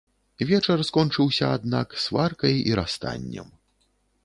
[0.51, 3.55] Вечар скончыўся, аднак, сваркай і расстаннем.